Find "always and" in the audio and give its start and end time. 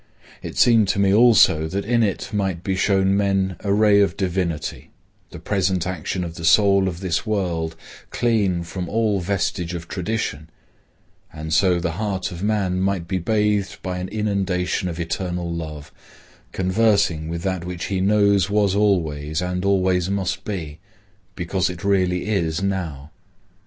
18.73-19.63